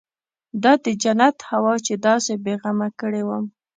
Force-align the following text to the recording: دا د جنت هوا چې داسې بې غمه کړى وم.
دا 0.63 0.73
د 0.83 0.85
جنت 1.03 1.37
هوا 1.51 1.73
چې 1.85 1.93
داسې 2.07 2.33
بې 2.43 2.53
غمه 2.61 2.89
کړى 2.99 3.23
وم. 3.25 3.45